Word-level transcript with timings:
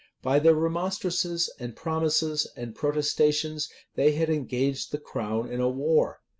By 0.23 0.39
their 0.39 0.55
remonstrances, 0.55 1.47
and 1.59 1.75
promises, 1.75 2.47
and 2.55 2.73
protestations, 2.73 3.69
they 3.93 4.13
had 4.13 4.31
engaged 4.31 4.91
the 4.91 4.97
crown 4.97 5.51
in 5.53 5.59
a 5.59 5.69
war. 5.69 6.21